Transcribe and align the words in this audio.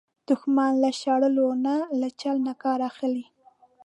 دښمن 0.27 0.71
له 0.83 0.89
شړلو 1.01 1.47
نه، 1.65 1.75
له 1.99 2.07
چل 2.21 2.35
نه 2.47 2.53
کار 2.63 2.79
اخلي 2.89 3.25